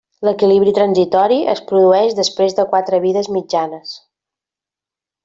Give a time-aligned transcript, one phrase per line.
[0.27, 3.93] L'equilibri transitori es produeix després de quatre vides mitjanes.